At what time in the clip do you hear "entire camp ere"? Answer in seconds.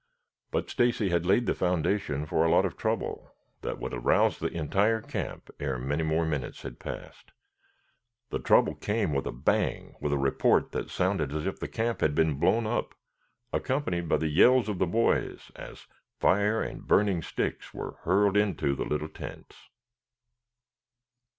4.51-5.77